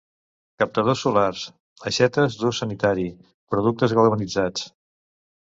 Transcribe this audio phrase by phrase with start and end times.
[0.61, 1.43] Captadors solars,
[1.91, 3.07] aixetes d'ús sanitari,
[3.55, 4.69] productes galvanitzats.